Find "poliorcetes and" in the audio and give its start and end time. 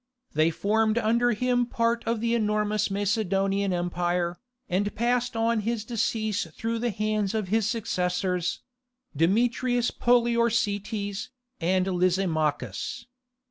9.91-11.85